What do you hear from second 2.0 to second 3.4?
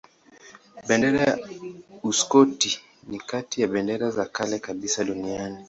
Uskoti ni